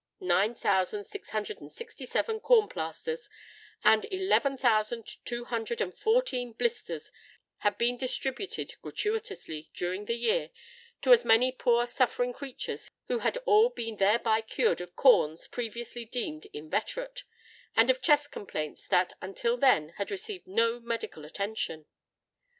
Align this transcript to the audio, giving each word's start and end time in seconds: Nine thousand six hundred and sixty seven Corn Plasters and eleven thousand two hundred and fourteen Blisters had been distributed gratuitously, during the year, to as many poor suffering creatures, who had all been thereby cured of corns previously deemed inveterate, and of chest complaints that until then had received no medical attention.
Nine 0.19 0.55
thousand 0.55 1.03
six 1.03 1.29
hundred 1.29 1.61
and 1.61 1.71
sixty 1.71 2.07
seven 2.07 2.39
Corn 2.39 2.67
Plasters 2.67 3.29
and 3.83 4.03
eleven 4.11 4.57
thousand 4.57 5.05
two 5.25 5.45
hundred 5.45 5.79
and 5.79 5.93
fourteen 5.95 6.53
Blisters 6.53 7.11
had 7.57 7.77
been 7.77 7.97
distributed 7.97 8.73
gratuitously, 8.81 9.69
during 9.75 10.05
the 10.05 10.15
year, 10.15 10.49
to 11.03 11.13
as 11.13 11.23
many 11.23 11.51
poor 11.51 11.85
suffering 11.85 12.33
creatures, 12.33 12.89
who 13.09 13.19
had 13.19 13.37
all 13.45 13.69
been 13.69 13.97
thereby 13.97 14.41
cured 14.41 14.81
of 14.81 14.95
corns 14.95 15.47
previously 15.47 16.03
deemed 16.03 16.47
inveterate, 16.51 17.23
and 17.75 17.91
of 17.91 18.01
chest 18.01 18.31
complaints 18.31 18.87
that 18.87 19.13
until 19.21 19.55
then 19.55 19.89
had 19.97 20.09
received 20.09 20.47
no 20.47 20.79
medical 20.79 21.25
attention. 21.25 21.85